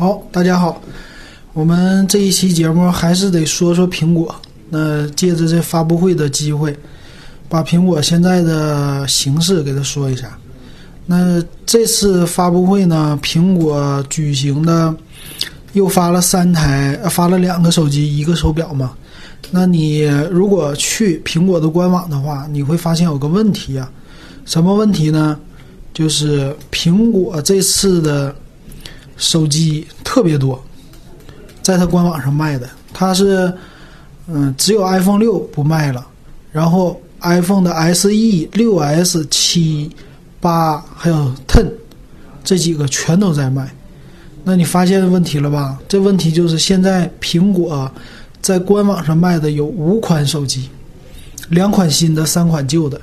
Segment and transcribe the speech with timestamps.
[0.00, 0.80] 好，大家好，
[1.52, 4.34] 我们这一期节目还是得说说苹果。
[4.70, 6.74] 那借着这发布会的机会，
[7.50, 10.38] 把苹果现在的形式给他说一下。
[11.04, 14.96] 那这次发布会呢，苹果举行的
[15.74, 18.92] 又发了三台，发了两个手机，一个手表嘛。
[19.50, 23.92] 那你如果去苹果的官网的话，你会发现有个问题啊，
[24.46, 25.38] 什么问题呢？
[25.92, 28.34] 就是苹果这次的
[29.20, 30.60] 手机特别多，
[31.62, 33.52] 在它官网上卖的，它是
[34.26, 36.04] 嗯只有 iPhone 六不卖了，
[36.50, 38.08] 然后 iPhone 的 SE、
[38.54, 39.94] 六 S、七、
[40.40, 41.70] 八还有 Ten
[42.42, 43.70] 这几个全都在卖。
[44.42, 45.78] 那你发现问题了吧？
[45.86, 47.88] 这问题就是现在苹果
[48.40, 50.70] 在官网上卖的有五款手机，
[51.50, 52.98] 两款新的，三款旧的。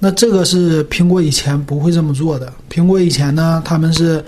[0.00, 2.52] 那这个是苹果以前不会这么做的。
[2.68, 4.24] 苹果以前呢，他们是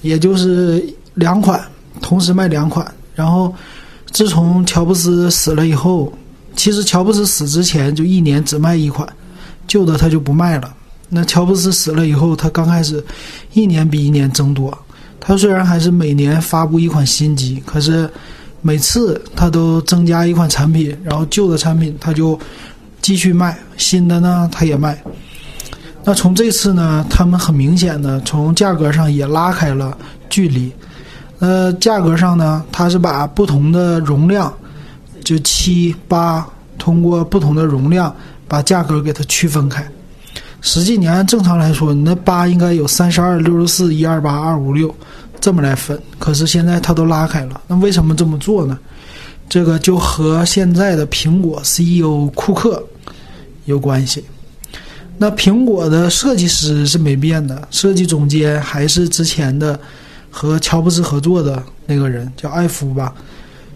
[0.00, 0.84] 也就是
[1.14, 1.62] 两款
[2.00, 2.86] 同时卖两款。
[3.14, 3.54] 然后
[4.12, 6.12] 自从乔布斯死了以后，
[6.56, 9.08] 其实乔布斯死之前就一年只卖一款，
[9.66, 10.74] 旧的他就不卖了。
[11.08, 13.04] 那乔布斯死了以后，他刚开始
[13.52, 14.76] 一年比一年增多。
[15.20, 18.08] 他虽然还是每年发布一款新机，可是
[18.62, 22.38] 每次他都增加一款产品，然后旧的产品他就。
[23.00, 25.00] 继续卖新的呢，他也卖。
[26.08, 29.94] 那从这次呢，他们很明显的从价格上也拉开了
[30.30, 30.72] 距离。
[31.38, 34.50] 呃，价格上呢，它是把不同的容量，
[35.22, 38.16] 就七八，通过不同的容量
[38.48, 39.86] 把价格给它区分开。
[40.62, 44.92] 实际你按正常来说，你那八应该有三十二、六十四、一二八、二五六
[45.38, 46.00] 这么来分。
[46.18, 48.78] 可是现在它都拉开了，那为什么这么做呢？
[49.46, 52.82] 这个就和现在的苹果 CEO 库克
[53.66, 54.24] 有关系。
[55.18, 59.78] 那苹果的设计师是没变的，设计总监还是之前的
[60.30, 63.12] 和乔布斯合作的那个人，叫艾夫吧。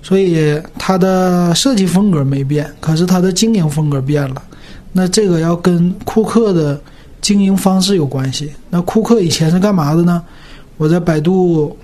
[0.03, 4.43] 所以他的设计风格没变，可是他的经营风格变了。
[4.93, 6.81] 那这个要跟库克的
[7.21, 8.51] 经营方式有关系。
[8.71, 10.23] 那库克以前是干嘛的呢？
[10.77, 11.77] 我在百度。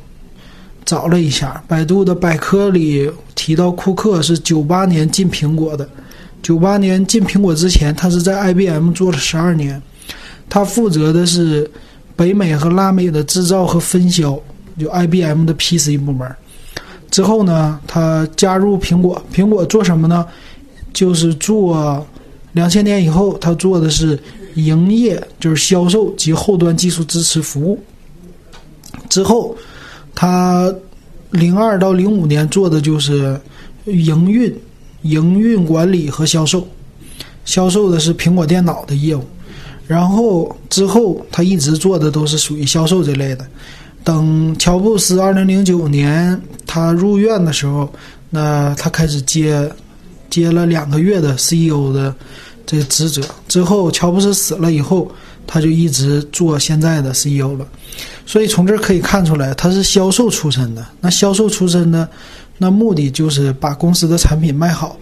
[0.84, 5.87] 找了一下，百度的百科里提到库克是九八年进苹果的。
[6.43, 9.81] 九八年进苹果之前，他是在 IBM 做了十二年，
[10.49, 11.71] 他负责的是
[12.16, 14.41] 北美和拉美的制造和分销，
[14.78, 16.31] 就 IBM 的 PC 部门。
[17.10, 20.27] 之后呢，他加入苹果，苹果做什么呢？
[20.93, 22.06] 就是做
[22.53, 24.19] 两千年以后，他做的是
[24.54, 27.78] 营业，就是销售及后端技术支持服务。
[29.09, 29.56] 之后。
[30.15, 30.75] 他
[31.31, 33.41] 零二到零五年做的就是
[33.84, 34.53] 营运、
[35.03, 36.66] 营运管理和销售，
[37.44, 39.25] 销售的是苹果电脑的业务。
[39.86, 43.47] 然后之后他一直做的都是属于销售这类的。
[44.04, 47.91] 等乔布斯二零零九年他入院的时候，
[48.31, 49.70] 那他开始接
[50.28, 52.15] 接了两个月的 CEO 的
[52.66, 53.22] 这个职责。
[53.48, 55.10] 之后乔布斯死了以后。
[55.50, 57.66] 他就一直做现在的 CEO 了，
[58.26, 60.86] 所以从这儿可以看出来，他是销售出身的。
[61.00, 62.06] 那销售出身的，
[62.59, 64.97] 那目的就是把公司的产品卖好，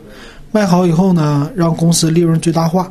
[0.53, 2.89] 卖好以后呢，让公司利润最大化。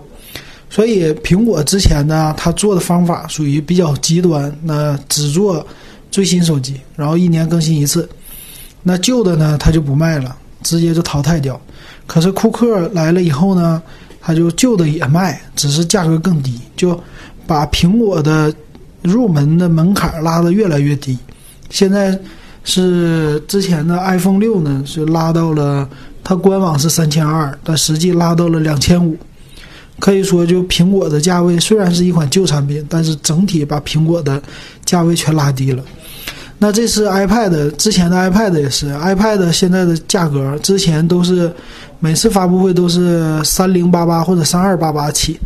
[0.70, 5.66] 所以苹果之前呢，他做的方法属于比较极端，那只做
[6.12, 8.10] 最新手机，然后一年更新一次。
[8.84, 11.60] 那旧的呢，他就不卖了，直接就淘汰掉。
[12.08, 13.82] 可是库克来了以后呢，
[14.20, 17.00] 他就旧的也卖，只是价格更低，就。
[17.48, 18.52] 把苹果的
[19.04, 21.16] 入门的门槛拉得越来越低，
[21.70, 22.20] 现在
[22.66, 25.88] 是之前的 iPhone 六呢，是拉到了
[26.22, 29.16] 它官网是三千二，但实际拉到了两千五。
[29.98, 34.42] 可以说，就苹果的价位虽然是一款旧产品，但是整体把苹果的
[34.84, 35.82] 价位全拉低了。
[36.58, 41.50] 那这次 iPad 之前的 iPad 也是 iPad 现在的价格，之前都是
[42.00, 45.40] 每次发布会都是三零八八或者三二八八起。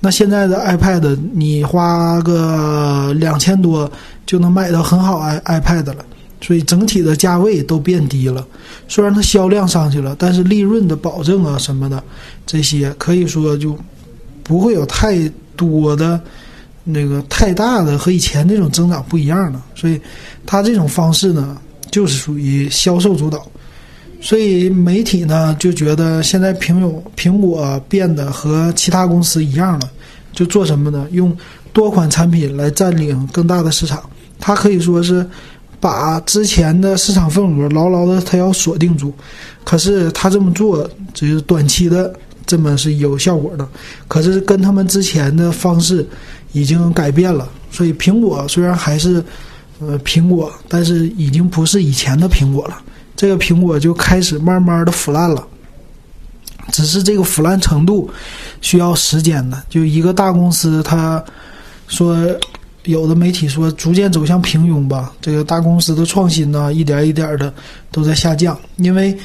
[0.00, 3.90] 那现在的 iPad，你花个两千多
[4.24, 5.96] 就能买到很好 i iPad 了，
[6.42, 8.46] 所以整体的价位都变低了。
[8.88, 12.02] 虽然它销量上去了，但是利润的保证啊什么的，
[12.44, 13.78] 这些可以说就
[14.42, 15.16] 不会有太
[15.56, 16.20] 多的
[16.84, 19.64] 那个太大的和以前那种增长不一样了。
[19.74, 19.98] 所以
[20.44, 21.56] 它这种方式呢，
[21.90, 23.46] 就是属于销售主导。
[24.20, 29.90] 所以媒体呢就觉得现在苹果苹果变得和其他公司一样了，
[30.32, 31.06] 就做什么呢？
[31.12, 31.36] 用
[31.72, 34.02] 多款产品来占领更大的市场。
[34.38, 35.26] 它可以说是
[35.82, 39.12] 把之前的市场份额牢牢的它要锁定住。
[39.64, 42.14] 可是它这么做只是短期的，
[42.46, 43.68] 这么是有效果的。
[44.06, 46.06] 可是跟他们之前的方式
[46.52, 47.48] 已经改变了。
[47.72, 49.24] 所以苹果虽然还是
[49.80, 52.80] 呃苹果，但是已经不是以前的苹果了。
[53.16, 55.44] 这个苹果就开始慢慢的腐烂了，
[56.70, 58.08] 只是这个腐烂程度
[58.60, 59.60] 需要时间的。
[59.68, 61.22] 就一个大公司，他
[61.88, 62.16] 说
[62.84, 67.52] 有的媒体说逐渐走向平庸吧，这个大公司的创新呢，一点一点的
[67.90, 68.58] 都在下降。
[68.76, 69.16] 因为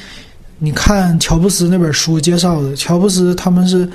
[0.58, 3.88] 你看乔布斯那本书介绍的，乔布斯他们是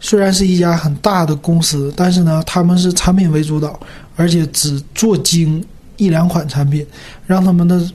[0.00, 3.78] 虽然是一家很大的公司，但是呢，他们是产品为主导，
[4.16, 5.64] 而且只做精
[5.96, 6.86] 一两款产品，
[7.26, 7.88] 让他们的。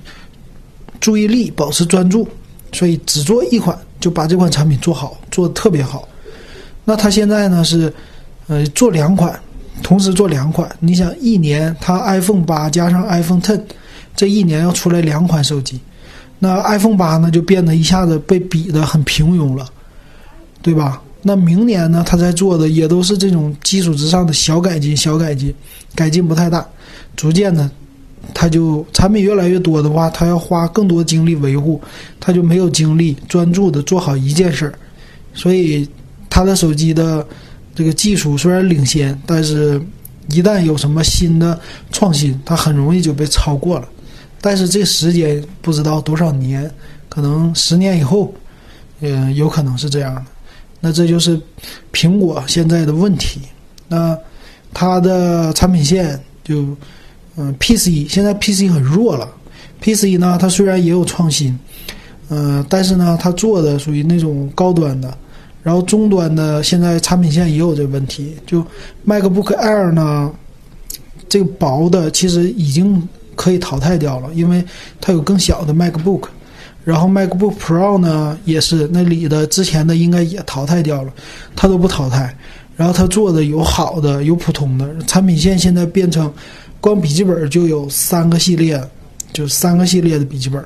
[1.00, 2.28] 注意力保持专注，
[2.74, 6.08] 所以只做一款就把这款产品做好，做的特别好。
[6.86, 7.92] 那他现在呢是，
[8.46, 9.34] 呃，做两款，
[9.84, 10.70] 同时做两款。
[10.80, 13.62] 你想一年，他 iPhone 八加上 iPhone Ten，
[14.16, 15.80] 这一年要出来两款手机，
[16.40, 19.66] 那 iPhone 八呢就变得一下子被比的很平庸了，
[20.62, 21.02] 对吧？
[21.24, 25.54] 那明年呢，他在做的也都是这种基础之上的小改进，小改进，
[25.94, 26.66] 改进不太大，
[27.16, 27.70] 逐渐的。
[28.36, 31.82] 他就产品越来越多的话，他要花更多精力维护，
[32.20, 34.74] 他就没有精力专注的做好一件事儿。
[35.34, 35.88] 所以，
[36.30, 37.26] 他的手机的
[37.74, 39.82] 这个技术虽然领先，但是
[40.30, 41.60] 一旦有什么新的
[41.92, 43.88] 创新，它很容易就被超过了。
[44.40, 46.70] 但是这时间不知道多少年，
[47.10, 48.34] 可能十年以后，
[49.00, 50.26] 嗯，有可能是这样的。
[50.80, 51.40] 那这就是
[51.94, 53.42] 苹果现在的问题。
[53.88, 54.18] 那
[54.74, 56.66] 它的产品线就。
[57.38, 59.26] 嗯，PC 现在 PC 很弱了。
[59.80, 61.58] PC 呢，它虽然也有创新，
[62.28, 65.18] 嗯，但是呢，它做的属于那种高端的，
[65.64, 68.36] 然后中端的现在产品线也有这个问题。
[68.46, 68.66] 就
[69.06, 70.32] MacBook Air 呢，
[71.28, 74.64] 这个薄的其实已经可以淘汰掉了，因为
[75.00, 76.24] 它有更小的 MacBook。
[76.84, 81.14] 然后 MacBook Pro 呢，也是那里的之前的应该也淘汰掉了，
[81.56, 82.36] 它都不淘汰。
[82.76, 86.32] 然后它做的有好的，有普通的，产品线现在变成。
[86.80, 88.84] 光笔记本就有三个系列，
[89.32, 90.66] 就三个系列的笔记本，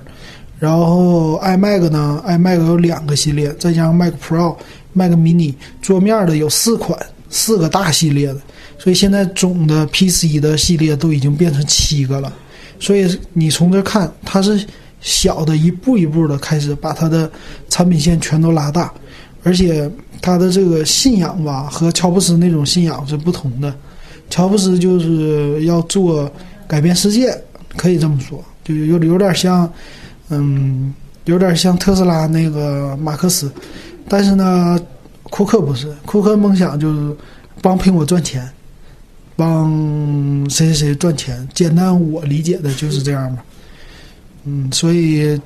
[0.58, 4.56] 然后 iMac 呢，iMac 有两个系列，再加上 Mac Pro、
[4.96, 6.98] Mac Mini，桌面的有四款，
[7.30, 8.42] 四个大系列的，
[8.80, 12.34] 所以现在总的 PC 的系列都已经变成七个了。
[12.80, 14.66] 所以你从这看，它是
[15.02, 17.30] 小的一步一步的开始把它的
[17.70, 18.92] 产品线全都拉大，
[19.44, 19.90] 而且
[20.22, 23.74] 它的这个信仰吧，和乔布斯那种信仰是不同的。
[24.30, 26.32] 乔布斯就是要做
[26.68, 27.38] 改变世界，
[27.78, 29.72] 可以这么说，就有有点像，
[30.30, 30.94] 嗯，
[31.26, 33.52] 有点像特斯拉那个马克思，
[34.08, 34.80] 但是呢，
[35.24, 37.16] 库克不是，库克梦想就是
[37.62, 38.50] 帮苹果赚钱，
[39.36, 43.44] 帮谁谁谁赚钱，简单我理解的就是这样吧，
[44.46, 45.40] 嗯，所以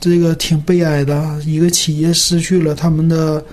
[0.00, 3.44] 这个挺悲哀的，一个企业失去了他们的。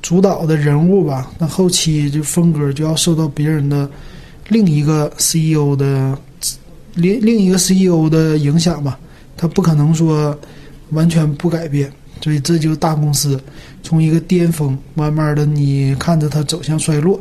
[0.00, 3.90] 主导的人物吧，那后期就风格就要受到别人的
[4.46, 6.16] 另一个 CEO 的
[6.94, 8.96] 另另一个 CEO 的影响吧，
[9.36, 10.38] 他不可能说
[10.90, 13.40] 完全不改变，所以这就大公司
[13.82, 17.20] 从一个巅峰慢慢的你看着它走向衰落。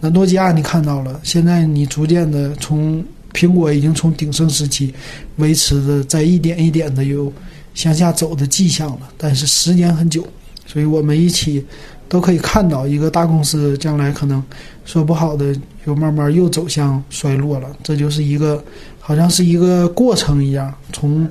[0.00, 4.94] 那诺基亚你看到了，现在你逐渐的从苹果已经从鼎盛时期
[5.36, 7.32] 维持的在一点一点的有
[7.74, 10.26] 向下走的迹象了，但是时间很久，
[10.66, 11.64] 所以我们一起。
[12.10, 14.42] 都可以看到，一个大公司将来可能
[14.86, 15.54] 说不好的，
[15.84, 17.68] 又慢慢又走向衰落了。
[17.82, 18.64] 这就是一个，
[18.98, 21.28] 好像是一个过程一样，从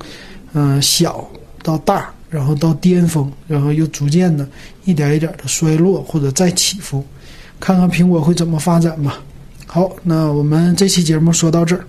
[0.53, 1.27] 嗯小
[1.63, 4.47] 到大，然后到巅峰，然后又逐渐的
[4.85, 7.03] 一点一点的衰落或者再起伏。
[7.59, 9.21] 看看苹果会怎么发展吧。
[9.65, 11.85] 好，那我们这期节目说到这儿。